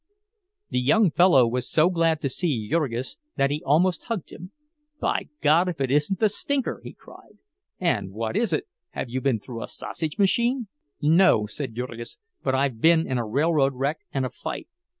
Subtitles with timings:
[0.71, 4.51] The young fellow was so glad to see Jurgis that he almost hugged him.
[4.99, 7.37] "By God, if it isn't 'the Stinker'!" he cried.
[7.79, 10.69] "And what is it—have you been through a sausage machine?"
[11.03, 14.67] "No," said Jurgis, "but I've been in a railroad wreck and a fight."